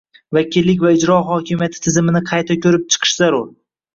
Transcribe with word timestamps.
vakillik 0.35 0.79
va 0.85 0.93
ijro 0.99 1.17
hokimiyati 1.27 1.83
tizimini 1.83 2.23
qayta 2.31 2.57
ko‘rib 2.65 2.87
chiqish 2.95 3.13
zarur 3.23 3.45